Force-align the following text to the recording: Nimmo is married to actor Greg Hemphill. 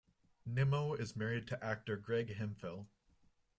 Nimmo 0.47 0.95
is 0.95 1.15
married 1.15 1.45
to 1.49 1.63
actor 1.63 1.95
Greg 1.95 2.33
Hemphill. 2.33 2.87